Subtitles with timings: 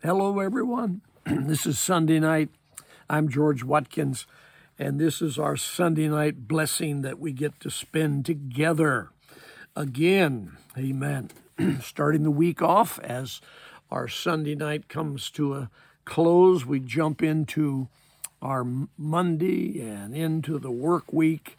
[0.00, 1.00] Hello, everyone.
[1.26, 2.50] this is Sunday night.
[3.10, 4.28] I'm George Watkins,
[4.78, 9.08] and this is our Sunday night blessing that we get to spend together
[9.74, 10.52] again.
[10.78, 11.30] Amen.
[11.82, 13.40] Starting the week off as
[13.90, 15.70] our Sunday night comes to a
[16.04, 17.88] close, we jump into
[18.40, 18.64] our
[18.96, 21.56] Monday and into the work week,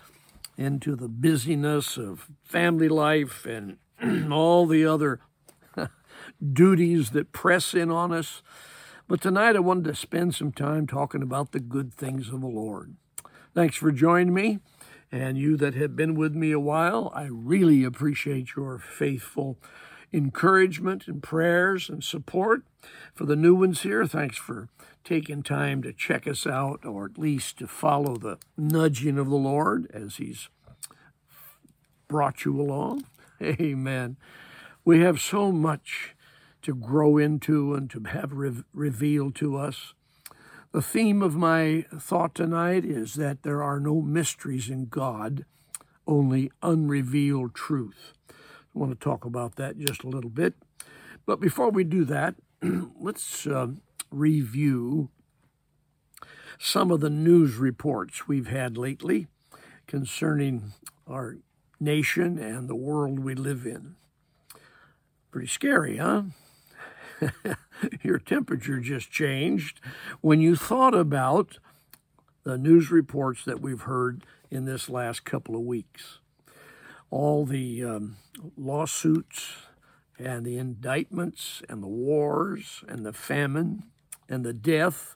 [0.57, 3.75] into the busyness of family life and
[4.31, 5.19] all the other
[6.41, 8.41] duties that press in on us.
[9.07, 12.47] But tonight I wanted to spend some time talking about the good things of the
[12.47, 12.95] Lord.
[13.53, 14.59] Thanks for joining me.
[15.11, 19.57] And you that have been with me a while, I really appreciate your faithful
[20.13, 22.61] encouragement and prayers and support.
[23.15, 24.69] For the new ones here, thanks for
[25.03, 29.35] taking time to check us out or at least to follow the nudging of the
[29.35, 30.49] Lord as He's
[32.07, 33.05] brought you along.
[33.41, 34.17] Amen.
[34.85, 36.15] We have so much
[36.61, 39.93] to grow into and to have re- revealed to us.
[40.71, 45.45] The theme of my thought tonight is that there are no mysteries in God,
[46.05, 48.13] only unrevealed truth.
[48.29, 48.33] I
[48.73, 50.53] want to talk about that just a little bit.
[51.25, 52.35] But before we do that,
[52.99, 53.67] let's uh,
[54.11, 55.09] review
[56.59, 59.27] some of the news reports we've had lately
[59.87, 60.73] concerning
[61.07, 61.37] our
[61.79, 63.95] nation and the world we live in.
[65.31, 66.23] Pretty scary, huh?
[68.03, 69.79] your temperature just changed
[70.21, 71.59] when you thought about
[72.43, 76.19] the news reports that we've heard in this last couple of weeks.
[77.11, 78.17] All the um,
[78.57, 79.53] lawsuits
[80.17, 83.83] and the indictments and the wars and the famine
[84.27, 85.15] and the death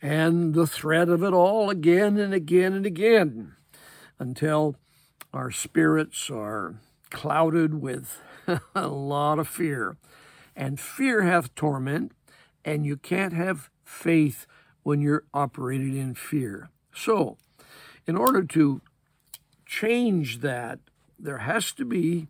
[0.00, 3.54] and the threat of it all again and again and again
[4.18, 4.76] until
[5.32, 6.76] our spirits are
[7.10, 8.20] clouded with
[8.74, 9.96] a lot of fear
[10.56, 12.12] and fear hath torment,
[12.64, 14.46] and you can't have faith
[14.82, 16.70] when you're operated in fear.
[16.94, 17.36] So,
[18.06, 18.80] in order to
[19.66, 20.78] change that,
[21.18, 22.28] there has to be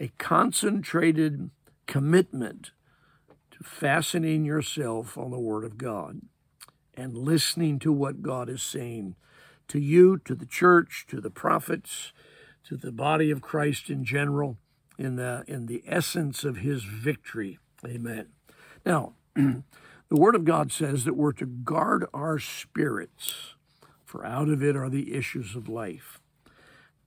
[0.00, 1.50] a concentrated
[1.86, 2.72] commitment
[3.50, 6.20] to fastening yourself on the Word of God
[6.94, 9.14] and listening to what God is saying
[9.68, 12.12] to you, to the church, to the prophets,
[12.64, 14.56] to the body of Christ in general
[14.98, 17.58] in the in the essence of his victory.
[17.86, 18.26] Amen.
[18.84, 19.62] Now, the
[20.10, 23.54] word of God says that we're to guard our spirits,
[24.04, 26.20] for out of it are the issues of life.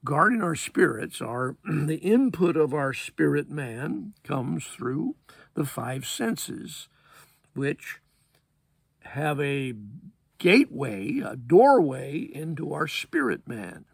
[0.04, 5.16] Guarding our spirits are the input of our spirit man comes through
[5.54, 6.88] the five senses,
[7.54, 8.00] which
[9.04, 9.74] have a
[10.38, 13.86] gateway, a doorway into our spirit man.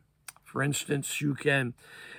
[0.44, 1.74] For instance, you can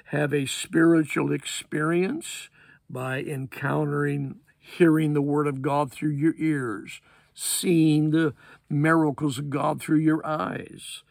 [0.08, 2.48] have a spiritual experience
[2.88, 7.02] by encountering, hearing the Word of God through your ears,
[7.34, 8.32] seeing the
[8.70, 11.02] miracles of God through your eyes,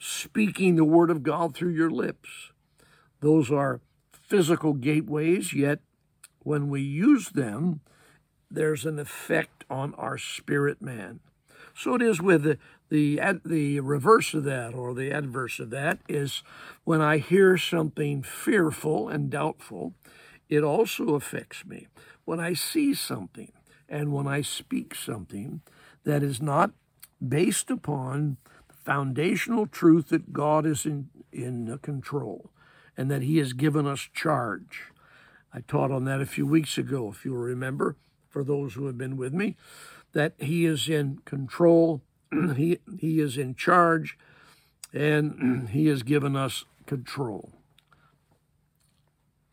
[0.00, 2.50] speaking the Word of God through your lips.
[3.20, 3.80] Those are
[4.12, 5.78] physical gateways, yet
[6.40, 7.80] when we use them,
[8.50, 11.20] there's an effect on our spirit man.
[11.76, 12.58] So it is with the,
[12.90, 16.42] the, the reverse of that or the adverse of that is
[16.84, 19.94] when I hear something fearful and doubtful,
[20.48, 21.86] it also affects me.
[22.24, 23.52] When I see something
[23.88, 25.62] and when I speak something
[26.04, 26.72] that is not
[27.26, 28.36] based upon
[28.68, 32.50] the foundational truth that God is in, in control
[32.96, 34.92] and that He has given us charge.
[35.52, 37.96] I taught on that a few weeks ago, if you'll remember,
[38.28, 39.56] for those who have been with me
[40.12, 42.02] that he is in control,
[42.56, 44.18] he, he is in charge,
[44.92, 47.52] and he has given us control.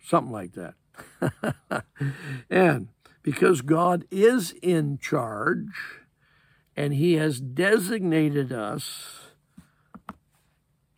[0.04, 1.84] Something like that.
[2.50, 2.88] and
[3.22, 5.74] because God is in charge
[6.76, 9.34] and he has designated us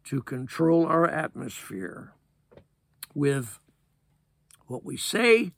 [0.03, 2.13] to control our atmosphere
[3.15, 3.59] with
[4.67, 5.51] what we say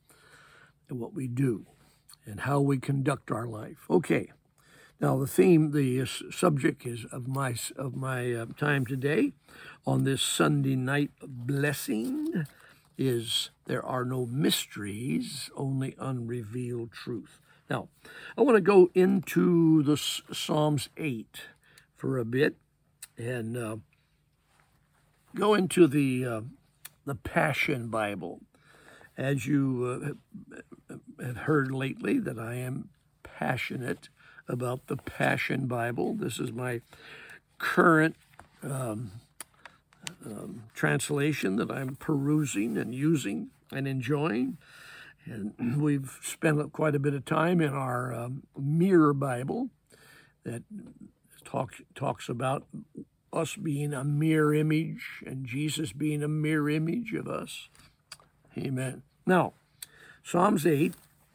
[0.88, 1.66] and what we do
[2.24, 3.84] and how we conduct our life.
[3.90, 4.30] Okay.
[5.02, 9.32] Now the theme, the subject is of my of my uh, time today
[9.84, 12.46] on this Sunday night blessing
[12.96, 17.40] is there are no mysteries, only unrevealed truth.
[17.68, 17.88] Now,
[18.38, 21.36] I want to go into the Psalms 8
[21.96, 22.54] for a bit
[23.18, 23.76] and uh,
[25.34, 26.40] go into the uh,
[27.06, 28.40] the Passion Bible.
[29.16, 30.16] As you
[30.88, 30.94] uh,
[31.24, 32.90] have heard lately, that I am
[33.24, 34.08] passionate
[34.48, 36.14] about the Passion Bible.
[36.14, 36.80] This is my
[37.58, 38.16] current
[38.62, 39.12] um,
[40.24, 44.58] um, translation that I'm perusing and using and enjoying.
[45.24, 49.70] And we've spent quite a bit of time in our um, Mirror Bible
[50.44, 50.62] that
[51.44, 52.66] talks talks about
[53.32, 57.68] us being a mirror image and Jesus being a mirror image of us.
[58.58, 59.02] Amen.
[59.26, 59.54] Now,
[60.22, 60.94] Psalms 8,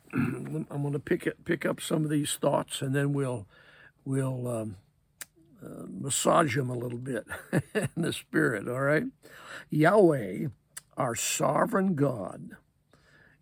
[0.14, 3.48] I'm going to pick it, pick up some of these thoughts and then we'll
[4.06, 4.78] we'll um,
[5.64, 7.26] uh, massage them a little bit
[7.74, 9.06] in the spirit, all right?
[9.70, 10.48] Yahweh,
[10.96, 12.52] our sovereign God,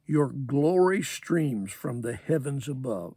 [0.06, 3.16] your glory streams from the heavens above,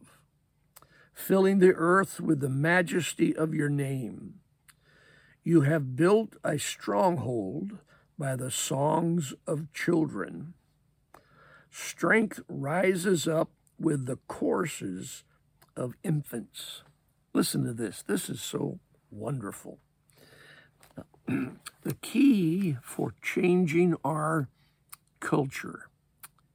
[1.14, 4.34] filling the earth with the majesty of your name.
[5.42, 7.78] You have built a stronghold
[8.18, 10.54] by the songs of children.
[11.70, 15.24] Strength rises up with the courses
[15.76, 16.82] of infants.
[17.32, 18.02] Listen to this.
[18.02, 18.80] This is so
[19.10, 19.78] wonderful.
[21.26, 24.48] the key for changing our
[25.20, 25.88] culture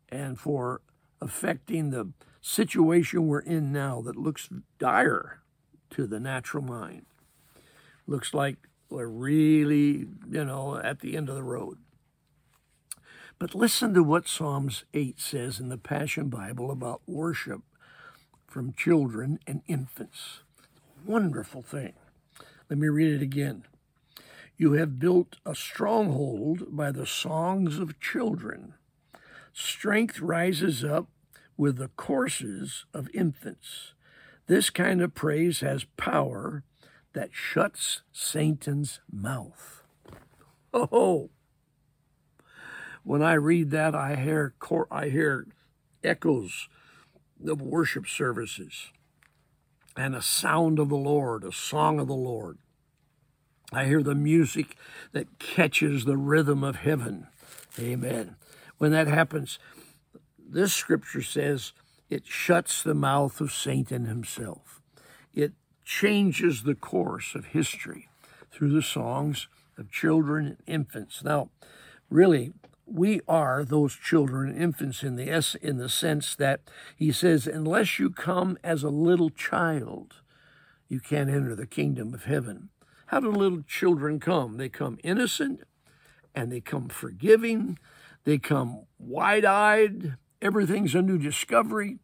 [0.10, 0.81] and for
[1.21, 2.12] affecting the
[2.42, 5.42] situation we're in now that looks dire
[5.89, 7.06] to the natural mind.
[8.06, 8.57] Looks like
[8.89, 11.77] we're really, you know, at the end of the road.
[13.44, 17.60] But listen to what Psalms 8 says in the Passion Bible about worship
[18.48, 20.44] from children and infants.
[21.06, 21.92] Wonderful thing.
[22.69, 23.66] Let me read it again.
[24.56, 28.75] You have built a stronghold by the songs of children.
[29.51, 31.10] Strength rises up
[31.57, 33.94] with the courses of infants.
[34.48, 36.63] This kind of praise has power
[37.12, 39.84] that shuts Satan's mouth.
[40.74, 41.30] Oh,
[43.03, 44.53] when I read that, I hear
[44.91, 45.47] I hear
[46.03, 46.67] echoes
[47.45, 48.91] of worship services
[49.95, 52.57] and a sound of the Lord, a song of the Lord.
[53.71, 54.75] I hear the music
[55.11, 57.27] that catches the rhythm of heaven.
[57.79, 58.35] Amen.
[58.77, 59.59] When that happens,
[60.38, 61.73] this scripture says
[62.09, 64.81] it shuts the mouth of Satan himself.
[65.33, 65.53] It
[65.83, 68.09] changes the course of history
[68.51, 69.47] through the songs
[69.77, 71.23] of children and infants.
[71.23, 71.49] Now,
[72.09, 72.53] really,
[72.94, 76.62] we are those children infants in the s in the sense that
[76.95, 80.16] he says, unless you come as a little child,
[80.88, 82.69] you can't enter the kingdom of heaven.
[83.07, 84.57] How do little children come?
[84.57, 85.62] They come innocent
[86.36, 87.80] and they come forgiving.
[88.25, 90.16] They come wide eyed.
[90.40, 91.98] Everything's a new discovery.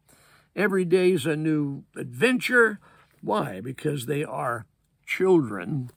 [0.56, 2.80] Every day's a new adventure.
[3.22, 3.60] Why?
[3.60, 4.66] Because they are
[5.06, 5.90] children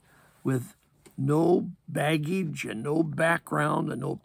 [0.44, 0.76] with
[1.18, 4.18] no baggage and no background and no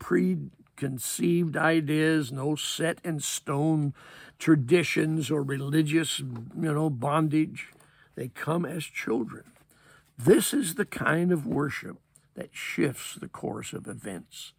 [0.79, 3.93] preconceived ideas, no set in stone
[4.39, 7.69] traditions or religious, you know, bondage.
[8.15, 9.45] They come as children.
[10.17, 11.97] This is the kind of worship
[12.35, 14.53] that shifts the course of events.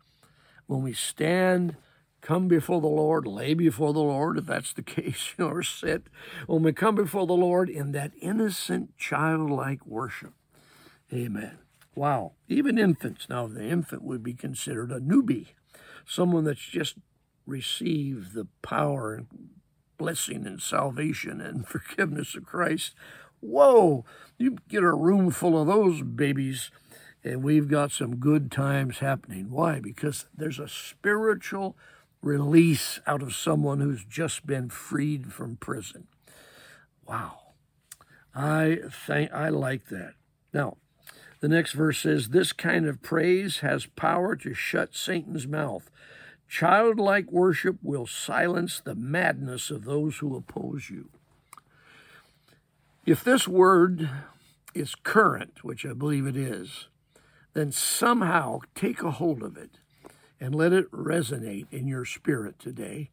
[0.67, 1.77] When we stand,
[2.19, 5.63] come before the Lord, lay before the Lord, if that's the case, you know, or
[5.63, 6.07] sit,
[6.47, 10.33] when we come before the Lord in that innocent, childlike worship.
[11.13, 11.59] Amen.
[11.95, 12.33] Wow.
[12.49, 13.27] Even infants.
[13.29, 15.47] Now, the infant would be considered a newbie,
[16.09, 16.95] someone that's just
[17.45, 19.27] received the power and
[19.97, 22.95] blessing and salvation and forgiveness of Christ.
[23.41, 24.03] Whoa,
[24.37, 26.71] you get a room full of those babies,
[27.23, 29.51] and we've got some good times happening.
[29.51, 29.79] Why?
[29.79, 31.77] Because there's a spiritual
[32.21, 36.07] release out of someone who's just been freed from prison.
[37.07, 37.39] Wow.
[38.35, 40.15] I think I like that.
[40.53, 40.77] Now,
[41.39, 45.89] the next verse says, This kind of praise has power to shut Satan's mouth.
[46.47, 51.09] Childlike worship will silence the madness of those who oppose you.
[53.05, 54.09] If this word
[54.73, 56.87] is current, which I believe it is,
[57.53, 59.71] then somehow take a hold of it
[60.39, 63.09] and let it resonate in your spirit today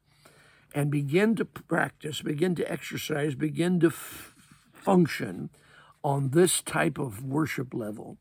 [0.75, 4.35] and begin to practice, begin to exercise, begin to f-
[4.73, 5.51] function
[6.07, 8.17] on this type of worship level.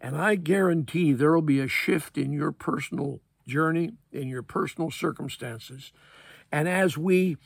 [0.00, 4.90] And I guarantee there will be a shift in your personal journey, in your personal
[4.90, 5.92] circumstances.
[6.50, 7.36] And as we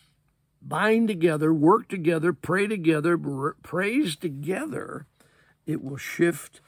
[0.62, 3.18] bind together, work together, pray together,
[3.64, 5.08] praise together,
[5.66, 6.60] it will shift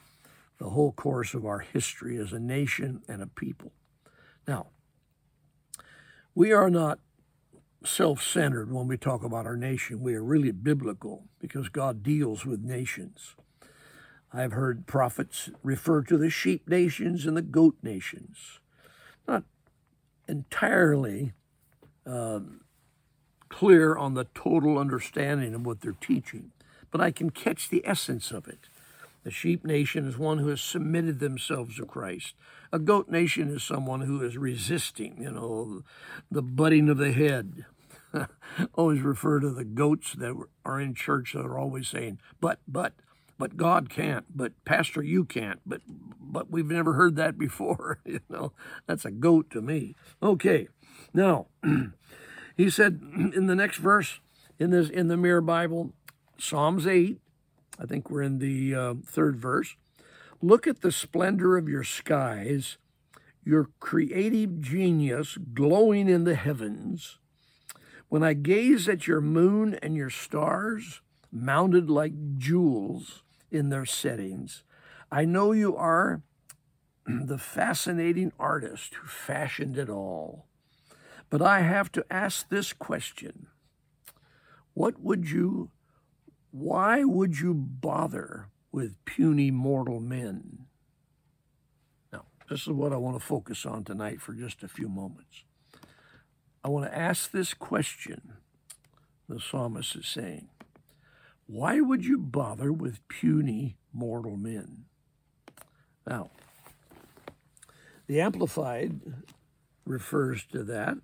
[0.57, 3.71] the whole course of our history as a nation and a people.
[4.45, 4.67] Now,
[6.35, 6.99] we are not
[7.83, 10.01] self centered when we talk about our nation.
[10.01, 13.35] We are really biblical because God deals with nations.
[14.33, 18.59] I've heard prophets refer to the sheep nations and the goat nations.
[19.27, 19.43] Not
[20.27, 21.33] entirely
[22.05, 22.61] um,
[23.49, 26.51] clear on the total understanding of what they're teaching,
[26.89, 28.69] but I can catch the essence of it.
[29.23, 32.35] The sheep nation is one who has submitted themselves to Christ.
[32.73, 35.83] A goat nation is someone who is resisting, you know,
[36.29, 37.65] the butting of the head.
[38.73, 42.93] always refer to the goats that are in church that are always saying, but, but,
[43.37, 45.81] but God can't, but Pastor, you can't, but,
[46.19, 47.99] but we've never heard that before.
[48.05, 48.53] you know,
[48.87, 49.95] that's a goat to me.
[50.21, 50.67] Okay,
[51.13, 51.47] now,
[52.57, 53.01] he said
[53.35, 54.19] in the next verse
[54.59, 55.93] in this in the Mirror Bible,
[56.37, 57.19] Psalms 8,
[57.79, 59.75] I think we're in the uh, third verse.
[60.41, 62.77] Look at the splendor of your skies,
[63.43, 67.19] your creative genius glowing in the heavens.
[68.13, 71.01] When I gaze at your moon and your stars,
[71.31, 74.63] mounted like jewels in their settings,
[75.11, 76.21] I know you are
[77.07, 80.45] the fascinating artist who fashioned it all.
[81.31, 83.47] But I have to ask this question
[84.75, 85.71] What would you,
[86.51, 90.67] why would you bother with puny mortal men?
[92.11, 95.45] Now, this is what I want to focus on tonight for just a few moments.
[96.63, 98.33] I want to ask this question,
[99.27, 100.47] the psalmist is saying.
[101.45, 104.85] Why would you bother with puny mortal men?
[106.07, 106.31] Now,
[108.07, 109.01] the Amplified
[109.85, 110.97] refers to that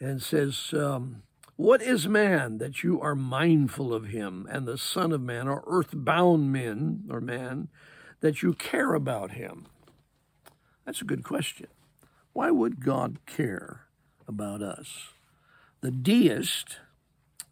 [0.00, 1.22] and says, um,
[1.56, 5.62] What is man that you are mindful of him, and the Son of Man, or
[5.66, 7.68] earthbound men, or man,
[8.20, 9.66] that you care about him?
[10.86, 11.68] That's a good question.
[12.32, 13.86] Why would God care
[14.26, 15.08] about us?
[15.80, 16.78] The deist,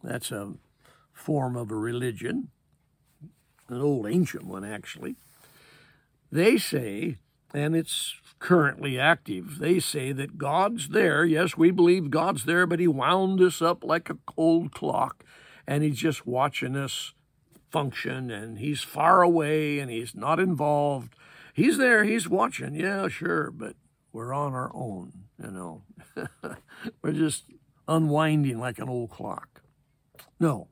[0.03, 0.53] that's a
[1.13, 2.49] form of a religion,
[3.67, 5.15] an old ancient one actually,
[6.31, 7.17] they say,
[7.53, 11.25] and it's currently active, they say that God's there.
[11.25, 15.23] Yes, we believe God's there, but He wound us up like a cold clock,
[15.67, 17.13] and He's just watching us
[17.69, 21.13] function, and He's far away, and He's not involved.
[21.53, 23.75] He's there, He's watching, yeah, sure, but
[24.13, 25.83] we're on our own, you know.
[27.01, 27.45] we're just
[27.87, 29.61] unwinding like an old clock.
[30.39, 30.67] No,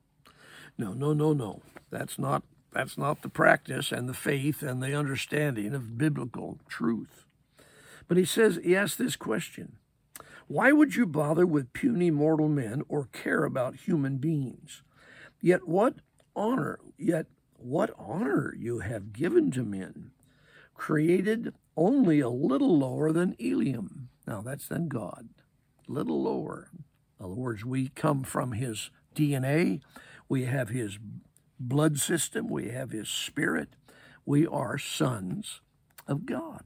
[0.77, 1.62] no, no, no, no.
[1.89, 7.25] That's not that's not the practice and the faith and the understanding of biblical truth.
[8.08, 9.77] But he says, he asks this question
[10.48, 14.84] Why would you bother with puny mortal men or care about human beings?
[15.41, 15.96] Yet what
[16.36, 17.27] honor, yet
[17.58, 20.12] what honor you have given to men,
[20.74, 24.09] created only a little lower than Elohim.
[24.27, 25.29] Now that's than God,
[25.88, 26.69] a little lower.
[26.74, 29.81] In other words, we come from his DNA,
[30.27, 31.00] we have his
[31.57, 33.69] blood system, we have his spirit.
[34.25, 35.62] We are sons
[36.05, 36.63] of God.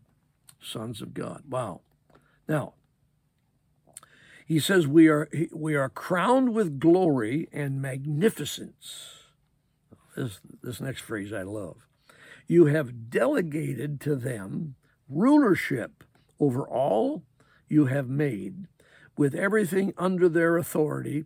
[0.59, 1.43] Sons of God.
[1.47, 1.81] Wow.
[2.47, 2.73] Now,
[4.45, 9.11] he says we are we are crowned with glory and magnificence.
[10.15, 11.87] This this next phrase I love.
[12.47, 14.75] You have delegated to them
[15.09, 16.03] rulership
[16.39, 17.23] over all
[17.67, 18.67] you have made,
[19.17, 21.25] with everything under their authority,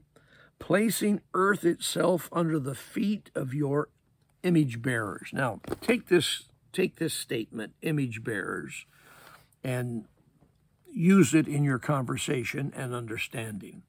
[0.60, 3.90] placing earth itself under the feet of your
[4.44, 5.30] image bearers.
[5.34, 8.86] Now, take this take this statement, image bearers,
[9.64, 10.06] and
[10.92, 13.82] use it in your conversation and understanding.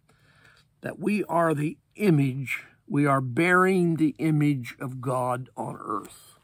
[0.80, 6.38] That we are the image, we are bearing the image of God on earth.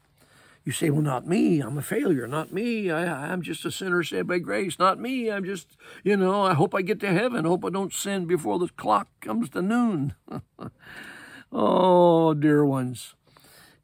[0.65, 1.61] You say, well, not me.
[1.61, 2.27] I'm a failure.
[2.27, 2.91] Not me.
[2.91, 4.79] I, am just a sinner saved by grace.
[4.79, 5.31] Not me.
[5.31, 7.45] I'm just, you know, I hope I get to heaven.
[7.45, 10.15] Hope I don't sin before the clock comes to noon.
[11.53, 13.15] oh, dear ones.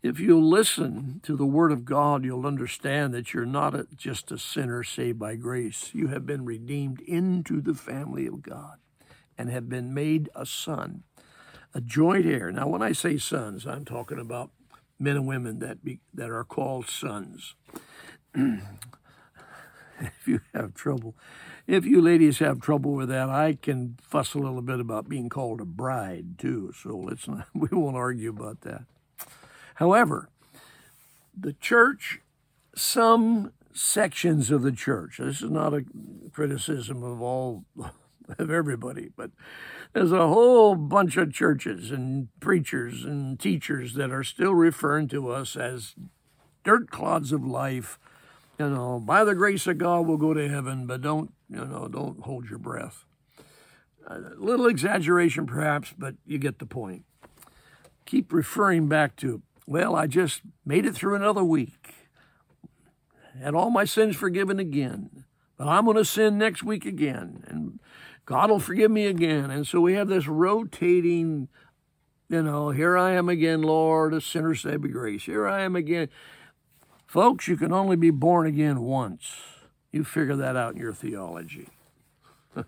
[0.02, 4.32] If you listen to the Word of God, you'll understand that you're not a, just
[4.32, 5.90] a sinner saved by grace.
[5.92, 8.78] You have been redeemed into the family of God
[9.36, 11.02] and have been made a son,
[11.74, 12.50] a joint heir.
[12.50, 14.50] Now, when I say sons, I'm talking about
[15.00, 17.54] men and women that be, that are called sons.
[18.34, 21.16] if you have trouble,
[21.66, 25.28] if you ladies have trouble with that, I can fuss a little bit about being
[25.28, 26.72] called a bride too.
[26.80, 28.82] So let's not, we won't argue about that.
[29.76, 30.28] However,
[31.36, 32.20] the church,
[32.74, 35.84] some sections of the church, this is not a
[36.32, 37.64] criticism of all
[38.38, 39.30] of everybody, but
[39.92, 45.30] there's a whole bunch of churches and preachers and teachers that are still referring to
[45.30, 45.94] us as
[46.64, 47.98] dirt clods of life.
[48.58, 51.88] You know, by the grace of God, we'll go to heaven, but don't, you know,
[51.88, 53.04] don't hold your breath.
[54.06, 57.04] A little exaggeration, perhaps, but you get the point.
[58.04, 61.94] Keep referring back to, well, I just made it through another week,
[63.40, 65.24] had all my sins forgiven again,
[65.56, 67.44] but I'm going to sin next week again.
[67.46, 67.78] And
[68.30, 69.50] God will forgive me again.
[69.50, 71.48] And so we have this rotating,
[72.28, 75.24] you know, here I am again, Lord, a sinner saved by grace.
[75.24, 76.08] Here I am again.
[77.08, 79.34] Folks, you can only be born again once.
[79.90, 81.70] You figure that out in your theology.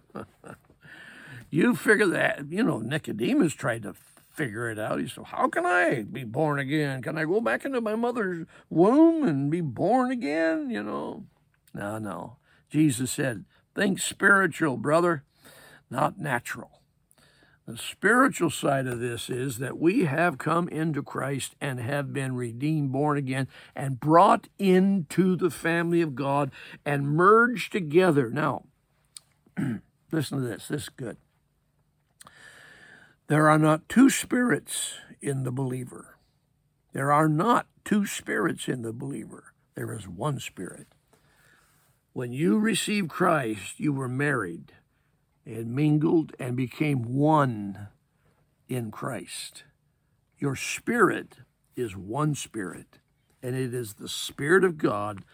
[1.53, 3.95] You figure that, you know, Nicodemus tried to
[4.31, 5.01] figure it out.
[5.01, 7.03] He said, How can I be born again?
[7.03, 10.71] Can I go back into my mother's womb and be born again?
[10.71, 11.27] You know?
[11.75, 12.37] No, no.
[12.71, 15.25] Jesus said, Think spiritual, brother,
[15.93, 16.83] not natural.
[17.67, 22.35] The spiritual side of this is that we have come into Christ and have been
[22.35, 23.47] redeemed, born again,
[23.77, 26.51] and brought into the family of God
[26.85, 28.31] and merged together.
[28.31, 28.65] Now,
[30.11, 30.67] listen to this.
[30.67, 31.19] This is good.
[33.29, 36.17] There are not two spirits in the believer.
[36.93, 39.53] There are not two spirits in the believer.
[39.77, 40.89] There is one spirit.
[42.13, 44.73] When you received Christ, you were married
[45.45, 47.89] and mingled and became one
[48.69, 49.65] in Christ.
[50.39, 51.39] Your spirit
[51.77, 52.99] is one spirit,
[53.43, 55.25] and it is the Spirit of God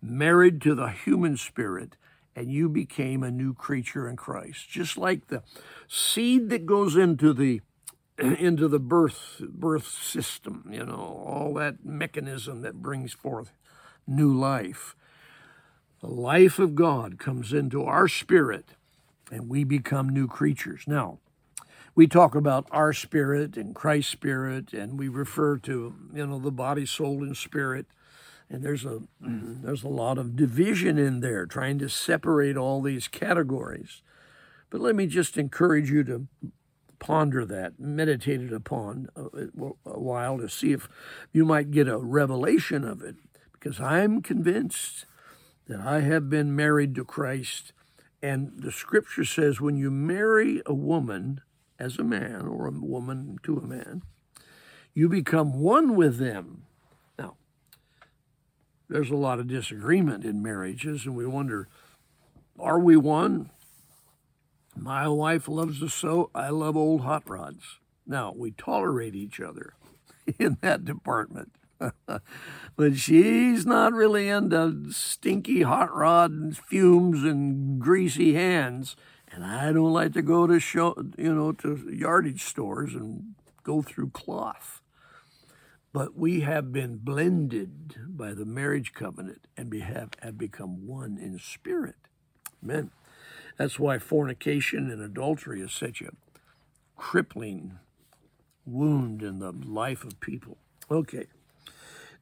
[0.00, 1.96] married to the human spirit,
[2.36, 4.68] and you became a new creature in Christ.
[4.68, 5.42] Just like the
[5.88, 7.60] seed that goes into the
[8.18, 13.52] into the birth birth system, you know, all that mechanism that brings forth
[14.06, 14.94] new life.
[16.00, 18.74] The life of God comes into our spirit
[19.30, 20.84] and we become new creatures.
[20.86, 21.18] Now,
[21.94, 26.52] we talk about our spirit and Christ's spirit, and we refer to you know the
[26.52, 27.86] body, soul, and spirit.
[28.50, 29.62] And there's a mm-hmm.
[29.64, 34.02] there's a lot of division in there, trying to separate all these categories.
[34.70, 36.28] But let me just encourage you to
[36.98, 40.88] ponder that, meditate it upon a, a while to see if
[41.32, 43.16] you might get a revelation of it.
[43.52, 45.04] Because I'm convinced
[45.66, 47.72] that I have been married to Christ
[48.22, 51.40] and the scripture says when you marry a woman
[51.78, 54.02] as a man or a woman to a man,
[54.94, 56.64] you become one with them.
[57.18, 57.36] Now,
[58.88, 61.68] there's a lot of disagreement in marriages, and we wonder
[62.58, 63.50] are we one?
[64.76, 66.30] My wife loves to sew.
[66.34, 67.78] I love old hot rods.
[68.06, 69.74] Now, we tolerate each other
[70.38, 71.52] in that department.
[72.76, 78.96] But she's not really into stinky hot rod and fumes and greasy hands.
[79.30, 83.82] And I don't like to go to show, you know, to yardage stores and go
[83.82, 84.80] through cloth.
[85.92, 91.18] But we have been blended by the marriage covenant and we have, have become one
[91.18, 91.96] in spirit.
[92.62, 92.90] Amen.
[93.56, 96.10] That's why fornication and adultery is such a
[96.96, 97.78] crippling
[98.64, 100.58] wound in the life of people.
[100.90, 101.26] Okay.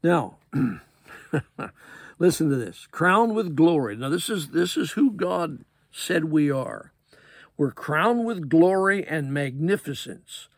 [0.02, 0.36] Now,
[2.18, 2.86] listen to this.
[2.90, 3.96] Crowned with glory.
[3.96, 6.92] Now this is this is who God said we are.
[7.56, 10.48] We're crowned with glory and magnificence.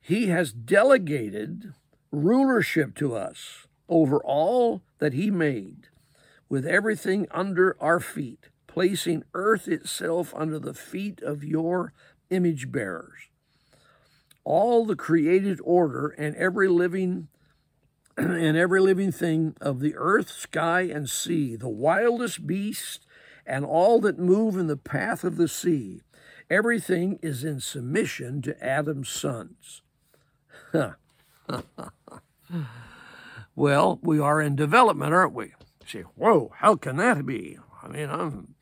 [0.00, 1.74] He has delegated
[2.10, 5.88] rulership to us over all that he made,
[6.48, 11.92] with everything under our feet, placing earth itself under the feet of your
[12.30, 13.28] image bearers.
[14.44, 17.28] All the created order and every living
[18.16, 23.06] and every living thing of the earth, sky, and sea, the wildest beast,
[23.46, 26.00] and all that move in the path of the sea.
[26.50, 29.82] Everything is in submission to Adam's sons.
[33.54, 35.46] well, we are in development, aren't we?
[35.46, 37.58] You say, whoa, how can that be?
[37.82, 38.54] I mean, I'm,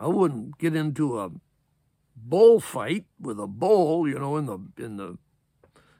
[0.00, 1.30] I wouldn't get into a
[2.16, 5.18] bullfight with a bull, you know, in the in the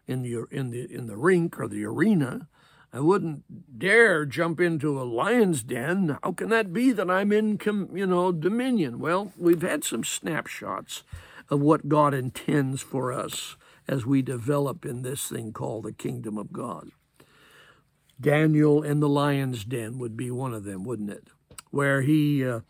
[0.06, 2.48] in the in the in the rink or the arena.
[2.94, 6.16] I wouldn't dare jump into a lion's den.
[6.22, 7.58] How can that be that I'm in,
[7.92, 9.00] you know, dominion?
[9.00, 11.02] Well, we've had some snapshots
[11.50, 13.56] of what God intends for us
[13.88, 16.90] as we develop in this thing called the kingdom of God.
[18.20, 21.26] Daniel in the lion's den would be one of them, wouldn't it?
[21.70, 22.60] Where he uh,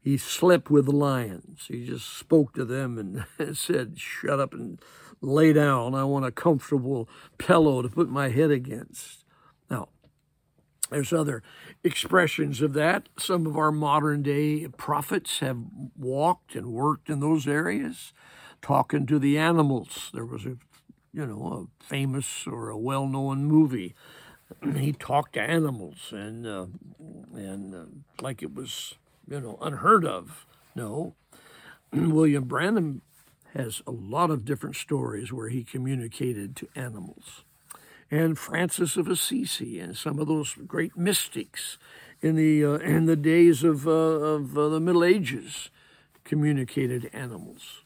[0.00, 1.64] he slept with the lions.
[1.66, 4.80] He just spoke to them and said, "Shut up and
[5.20, 5.96] lay down.
[5.96, 9.21] I want a comfortable pillow to put my head against."
[10.92, 11.42] There's other
[11.82, 13.08] expressions of that.
[13.18, 15.56] Some of our modern day prophets have
[15.96, 18.12] walked and worked in those areas,
[18.60, 20.10] talking to the animals.
[20.12, 20.56] There was a,
[21.14, 23.94] you know, a famous or a well-known movie.
[24.76, 26.66] He talked to animals, and uh,
[27.34, 27.84] and uh,
[28.20, 30.46] like it was, you know, unheard of.
[30.74, 31.14] No,
[31.92, 33.00] William Branham
[33.54, 37.44] has a lot of different stories where he communicated to animals
[38.12, 41.78] and Francis of Assisi and some of those great mystics
[42.20, 45.70] in the uh, in the days of uh, of uh, the Middle Ages
[46.22, 47.82] communicated animals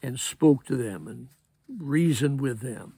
[0.00, 1.28] and spoke to them and
[1.68, 2.94] reasoned with them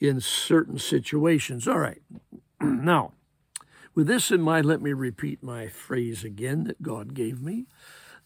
[0.00, 1.68] in certain situations.
[1.68, 2.00] All right,
[2.60, 3.12] now
[3.94, 7.66] with this in mind, let me repeat my phrase again that God gave me.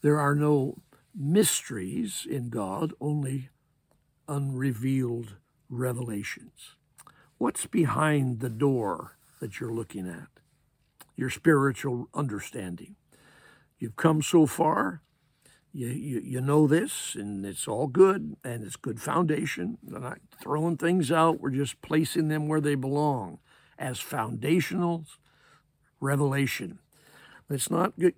[0.01, 0.77] There are no
[1.13, 3.49] mysteries in God, only
[4.29, 5.35] unrevealed
[5.69, 6.75] revelations.
[7.41, 10.27] What's behind the door that you're looking at?
[11.15, 12.97] Your spiritual understanding.
[13.79, 15.01] You've come so far,
[15.73, 19.79] you, you, you know this, and it's all good, and it's good foundation.
[19.81, 23.39] We're not throwing things out, we're just placing them where they belong
[23.79, 25.05] as foundational
[25.99, 26.77] revelation.
[27.49, 28.13] Let's not get,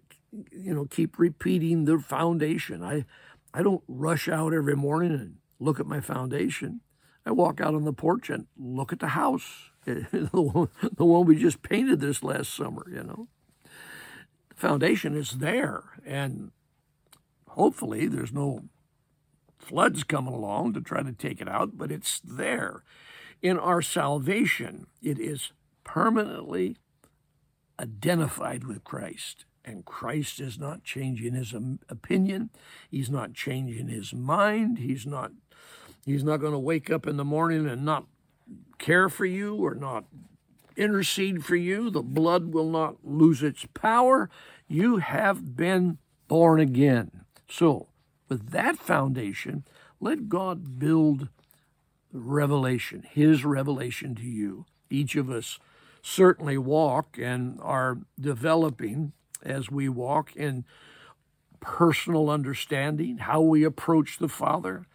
[0.52, 2.84] you know keep repeating the foundation.
[2.84, 3.06] I
[3.54, 6.82] I don't rush out every morning and look at my foundation.
[7.26, 11.62] I walk out on the porch and look at the house, the one we just
[11.62, 12.86] painted this last summer.
[12.90, 13.28] You know,
[14.50, 16.52] the foundation is there, and
[17.48, 18.64] hopefully there's no
[19.58, 22.84] floods coming along to try to take it out, but it's there.
[23.42, 25.52] In our salvation, it is
[25.84, 26.78] permanently
[27.80, 29.46] identified with Christ.
[29.66, 32.50] And Christ is not changing his um, opinion.
[32.90, 34.78] He's not changing his mind.
[34.78, 35.32] He's not
[36.06, 38.06] he's not going to wake up in the morning and not
[38.78, 40.06] care for you or not
[40.76, 41.90] intercede for you.
[41.90, 44.30] The blood will not lose its power.
[44.68, 47.26] You have been born again.
[47.50, 47.88] So,
[48.30, 49.66] with that foundation,
[50.00, 51.30] let God build
[52.12, 54.66] revelation, his revelation to you.
[54.90, 55.60] Each of us
[56.02, 59.14] certainly walk and are developing
[59.44, 60.66] as we walk in
[61.60, 64.86] personal understanding, how we approach the Father,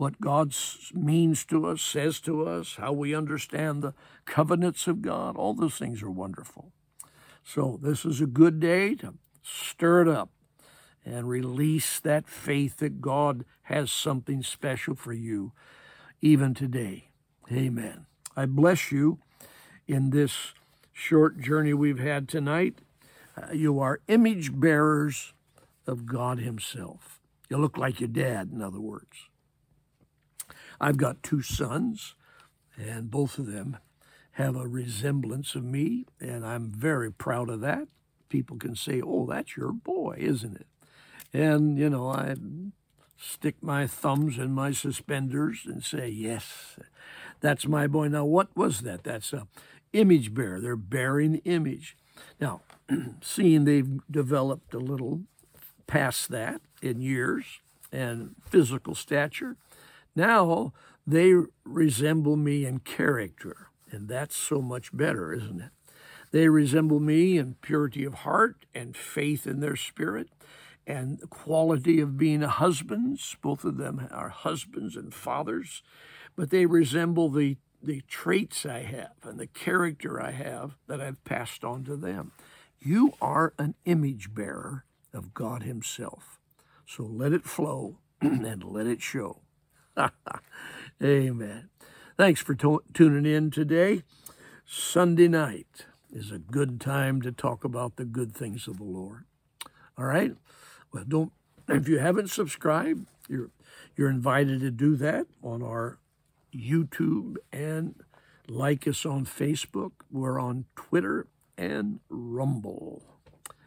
[0.00, 0.54] what God
[0.94, 3.92] means to us, says to us, how we understand the
[4.24, 5.36] covenants of God.
[5.36, 6.72] All those things are wonderful.
[7.44, 10.30] So, this is a good day to stir it up
[11.04, 15.52] and release that faith that God has something special for you
[16.22, 17.10] even today.
[17.52, 18.06] Amen.
[18.34, 19.18] I bless you
[19.86, 20.54] in this
[20.94, 22.78] short journey we've had tonight.
[23.36, 25.34] Uh, you are image bearers
[25.86, 27.20] of God Himself.
[27.50, 29.29] You look like your dad, in other words.
[30.80, 32.14] I've got two sons,
[32.76, 33.76] and both of them
[34.32, 37.88] have a resemblance of me, and I'm very proud of that.
[38.28, 40.66] People can say, Oh, that's your boy, isn't it?
[41.32, 42.36] And, you know, I
[43.18, 46.78] stick my thumbs in my suspenders and say, Yes,
[47.40, 48.08] that's my boy.
[48.08, 49.04] Now, what was that?
[49.04, 49.46] That's a
[49.92, 50.60] image bearer.
[50.60, 51.96] They're bearing the image.
[52.40, 52.62] Now,
[53.20, 55.22] seeing they've developed a little
[55.86, 57.60] past that in years
[57.92, 59.56] and physical stature,
[60.14, 60.72] now
[61.06, 63.68] they resemble me in character.
[63.90, 65.70] And that's so much better, isn't it?
[66.30, 70.28] They resemble me in purity of heart and faith in their spirit
[70.86, 73.36] and quality of being husbands.
[73.42, 75.82] Both of them are husbands and fathers,
[76.36, 81.24] but they resemble the the traits I have and the character I have that I've
[81.24, 82.32] passed on to them.
[82.78, 86.38] You are an image bearer of God Himself.
[86.86, 89.40] So let it flow and let it show.
[91.02, 91.68] Amen.
[92.16, 94.02] Thanks for to- tuning in today.
[94.66, 99.24] Sunday night is a good time to talk about the good things of the Lord.
[99.98, 100.32] All right?
[100.92, 101.32] Well, don't
[101.68, 103.50] if you haven't subscribed, you're
[103.96, 105.98] you're invited to do that on our
[106.54, 107.94] YouTube and
[108.48, 109.92] like us on Facebook.
[110.10, 111.26] We're on Twitter
[111.56, 113.02] and Rumble.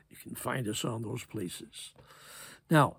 [0.10, 1.94] You can find us on those places.
[2.70, 2.98] Now,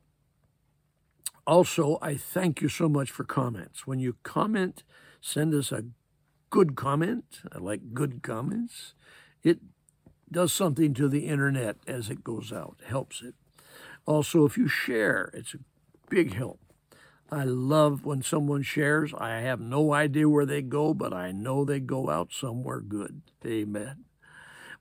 [1.47, 3.87] also, I thank you so much for comments.
[3.87, 4.83] When you comment,
[5.21, 5.85] send us a
[6.51, 7.41] good comment.
[7.53, 8.95] I like good comments.
[9.43, 9.59] It
[10.31, 13.35] does something to the internet as it goes out, helps it.
[14.07, 15.59] Also, if you share, it's a
[16.09, 16.61] big help.
[17.31, 19.13] I love when someone shares.
[19.17, 23.23] I have no idea where they go, but I know they go out somewhere good.
[23.45, 24.05] Amen.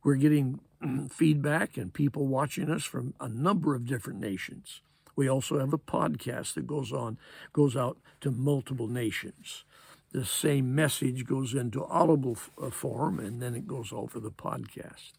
[0.03, 0.59] We're getting
[1.11, 4.81] feedback and people watching us from a number of different nations.
[5.15, 7.17] We also have a podcast that goes on,
[7.51, 9.63] goes out to multiple nations.
[10.11, 15.13] The same message goes into audible uh, form and then it goes over the podcast.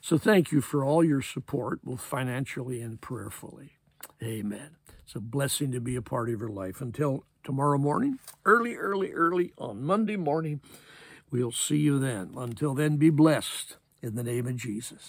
[0.00, 3.72] So thank you for all your support, both financially and prayerfully.
[4.22, 4.76] Amen.
[5.04, 6.80] It's a blessing to be a part of your life.
[6.80, 10.60] Until tomorrow morning, early, early, early on Monday morning,
[11.30, 12.32] we'll see you then.
[12.36, 15.02] Until then, be blessed in the name of Jesus.